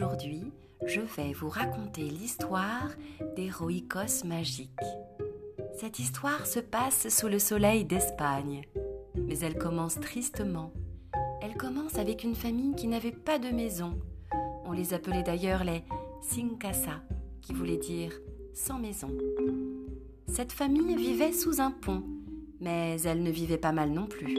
[0.00, 0.44] Aujourd'hui,
[0.86, 2.88] je vais vous raconter l'histoire
[3.34, 4.70] des Roicos magiques.
[5.76, 8.62] Cette histoire se passe sous le soleil d'Espagne,
[9.16, 10.72] mais elle commence tristement.
[11.42, 13.98] Elle commence avec une famille qui n'avait pas de maison.
[14.64, 15.82] On les appelait d'ailleurs les
[16.22, 17.02] Sin Casa,
[17.42, 18.12] qui voulait dire
[18.54, 19.10] sans maison.
[20.28, 22.04] Cette famille vivait sous un pont,
[22.60, 24.38] mais elle ne vivait pas mal non plus.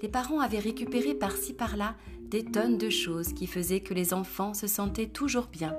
[0.00, 1.96] Les parents avaient récupéré par-ci par-là
[2.32, 5.76] des tonnes de choses qui faisaient que les enfants se sentaient toujours bien.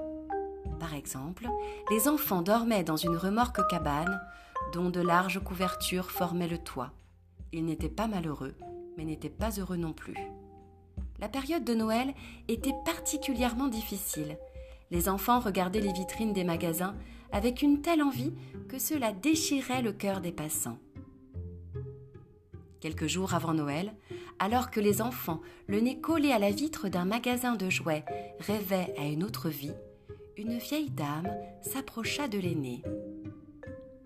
[0.80, 1.48] Par exemple,
[1.90, 4.22] les enfants dormaient dans une remorque cabane
[4.72, 6.92] dont de larges couvertures formaient le toit.
[7.54, 8.54] Ils n'étaient pas malheureux,
[8.96, 10.16] mais n'étaient pas heureux non plus.
[11.20, 12.14] La période de Noël
[12.48, 14.38] était particulièrement difficile.
[14.92, 16.96] Les enfants regardaient les vitrines des magasins
[17.32, 18.34] avec une telle envie
[18.70, 20.78] que cela déchirait le cœur des passants.
[22.80, 23.96] Quelques jours avant Noël,
[24.44, 28.04] alors que les enfants, le nez collé à la vitre d'un magasin de jouets,
[28.42, 29.72] rêvaient à une autre vie,
[30.36, 32.84] une vieille dame s'approcha de l'aîné.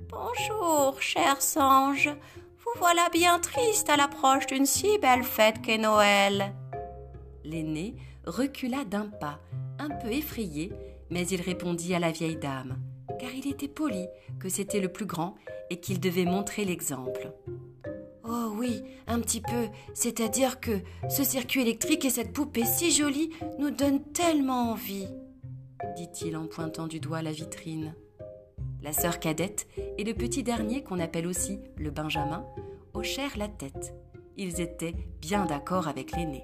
[0.08, 2.12] Bonjour, cher Sange.
[2.60, 6.54] Vous voilà bien triste à l'approche d'une si belle fête qu'est Noël.
[7.44, 9.40] L'aîné recula d'un pas,
[9.80, 10.72] un peu effrayé,
[11.10, 12.78] mais il répondit à la vieille dame,
[13.20, 14.06] car il était poli,
[14.40, 15.34] que c'était le plus grand
[15.72, 17.32] et qu'il devait montrer l'exemple.
[18.30, 23.30] Oh oui, un petit peu, c'est-à-dire que ce circuit électrique et cette poupée si jolie
[23.58, 25.08] nous donnent tellement envie,
[25.96, 27.96] dit-il en pointant du doigt la vitrine.
[28.82, 29.68] La sœur cadette
[29.98, 32.46] et le petit dernier qu'on appelle aussi le Benjamin
[32.94, 33.94] hochèrent la tête.
[34.36, 36.44] Ils étaient bien d'accord avec l'aîné.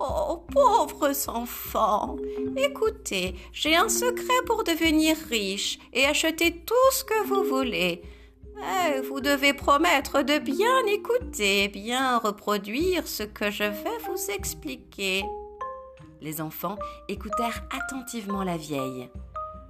[0.00, 2.16] Oh, pauvres enfants
[2.56, 8.02] Écoutez, j'ai un secret pour devenir riche et acheter tout ce que vous voulez.
[8.56, 15.24] Mais vous devez promettre de bien écouter, bien reproduire ce que je vais vous expliquer.
[16.20, 16.76] Les enfants
[17.08, 19.10] écoutèrent attentivement la vieille.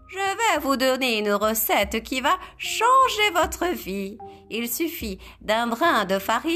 [0.09, 4.19] Je vais vous donner une recette qui va changer votre vie.
[4.51, 6.55] Il suffit d'un brin de farine,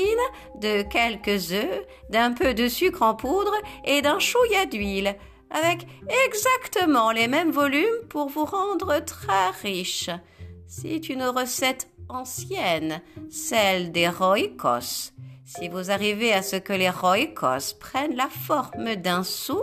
[0.61, 3.55] de quelques œufs, d'un peu de sucre en poudre
[3.85, 5.17] et d'un chouïa d'huile,
[5.51, 5.87] avec
[6.27, 10.11] exactement les mêmes volumes pour vous rendre très riche.
[10.69, 15.13] C'est une recette ancienne, celle des roicos.
[15.45, 19.63] Si vous arrivez à ce que les roicos prennent la forme d'un sou,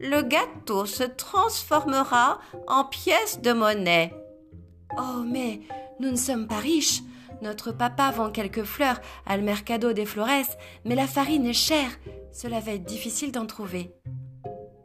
[0.00, 4.12] le gâteau se transformera en pièce de monnaie.
[4.98, 5.60] Oh, mais
[6.00, 7.02] nous ne sommes pas riches.
[7.42, 11.90] Notre papa vend quelques fleurs à le Mercado des Flores, mais la farine est chère.
[12.32, 13.94] Cela va être difficile d'en trouver.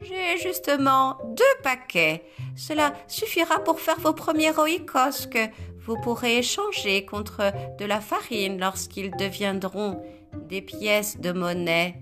[0.02, 2.24] J'ai justement deux paquets.
[2.56, 5.48] Cela suffira pour faire vos premiers roicos que
[5.86, 10.02] vous pourrez échanger contre de la farine lorsqu'ils deviendront
[10.50, 12.02] des pièces de monnaie.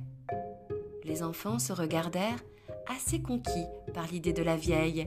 [1.03, 2.43] Les enfants se regardèrent
[2.87, 5.05] assez conquis par l'idée de la vieille,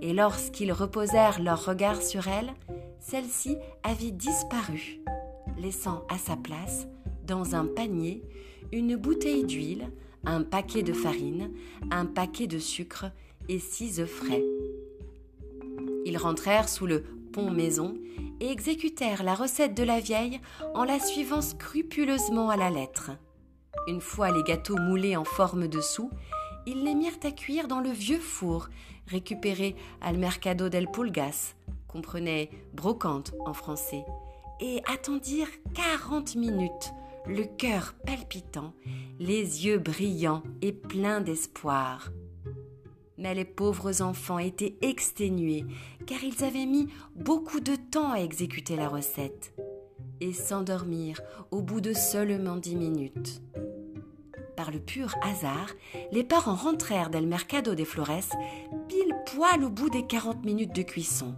[0.00, 2.52] et lorsqu'ils reposèrent leur regard sur elle,
[3.00, 5.00] celle-ci avait disparu,
[5.58, 6.86] laissant à sa place,
[7.26, 8.22] dans un panier,
[8.72, 9.90] une bouteille d'huile,
[10.24, 11.50] un paquet de farine,
[11.90, 13.06] un paquet de sucre
[13.48, 14.44] et six œufs frais.
[16.04, 17.04] Ils rentrèrent sous le
[17.42, 17.94] maison
[18.40, 20.40] et exécutèrent la recette de la vieille
[20.74, 23.10] en la suivant scrupuleusement à la lettre.
[23.86, 26.10] Une fois les gâteaux moulés en forme de sous,
[26.66, 28.68] ils les mirent à cuire dans le vieux four
[29.06, 31.54] récupéré al Mercado del Pulgas,
[31.86, 34.04] comprenait brocante en français,
[34.60, 36.92] et attendirent quarante minutes,
[37.26, 38.74] le cœur palpitant,
[39.18, 42.10] les yeux brillants et pleins d'espoir.
[43.18, 45.64] Mais les pauvres enfants étaient exténués,
[46.06, 49.52] car ils avaient mis beaucoup de temps à exécuter la recette,
[50.20, 51.20] et s'endormirent
[51.50, 53.42] au bout de seulement dix minutes.
[54.56, 55.70] Par le pur hasard,
[56.10, 58.36] les parents rentrèrent d'El Mercado des Flores
[58.88, 61.34] pile poil au bout des quarante minutes de cuisson,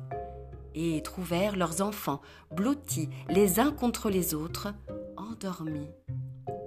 [0.74, 2.20] et trouvèrent leurs enfants
[2.54, 4.74] blottis les uns contre les autres,
[5.16, 5.90] endormis.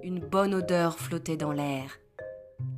[0.04, 2.00] Une bonne odeur flottait dans l'air.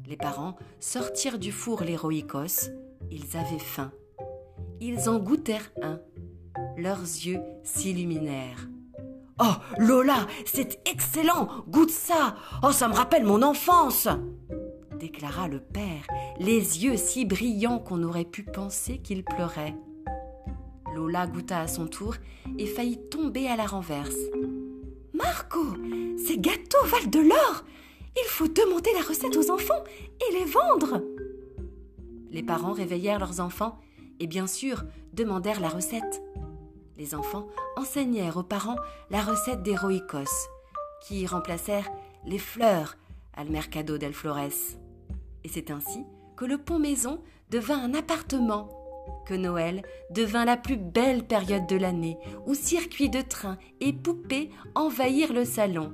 [0.07, 2.71] Les parents sortirent du four les.
[3.11, 3.91] Ils avaient faim.
[4.81, 5.99] Ils en goûtèrent un.
[6.77, 8.67] Leurs yeux s'illuminèrent.
[9.39, 14.07] Oh, Lola, c'est excellent Goûte ça Oh, ça me rappelle mon enfance
[14.95, 16.07] déclara le père,
[16.39, 19.75] les yeux si brillants qu'on aurait pu penser qu'il pleurait.
[20.95, 22.15] Lola goûta à son tour
[22.57, 24.15] et faillit tomber à la renverse.
[25.13, 25.63] Marco,
[26.25, 27.65] ces gâteaux valent de l'or
[28.17, 29.83] Il faut demander la recette aux enfants
[30.21, 31.01] et les vendre
[32.31, 33.79] Les parents réveillèrent leurs enfants
[34.19, 34.83] et bien sûr
[35.13, 36.21] demandèrent la recette.
[36.97, 38.77] Les enfants enseignèrent aux parents
[39.09, 40.47] la recette des roicos,
[41.06, 41.91] qui remplacèrent
[42.25, 42.95] les fleurs
[43.33, 44.77] al Mercado del Flores.
[45.44, 46.06] Et c'est ainsi
[46.38, 48.69] que le pont maison devint un appartement,
[49.27, 54.50] que Noël devint la plus belle période de l'année, où circuits de trains et poupées
[54.73, 55.94] envahirent le salon,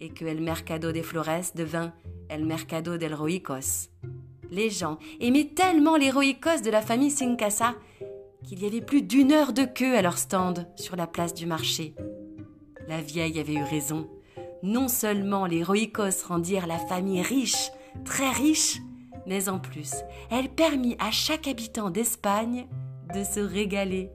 [0.00, 1.92] et que El Mercado des Flores devint
[2.28, 3.90] El Mercado del Roicos.
[4.50, 7.74] Les gens aimaient tellement les Roicos de la famille Sincasa
[8.44, 11.46] qu'il y avait plus d'une heure de queue à leur stand sur la place du
[11.46, 11.94] marché.
[12.86, 14.08] La vieille avait eu raison.
[14.62, 17.70] Non seulement les Roicos rendirent la famille riche,
[18.04, 18.78] très riche,
[19.26, 19.92] mais en plus,
[20.30, 22.66] elle permit à chaque habitant d'Espagne
[23.14, 24.10] de se régaler.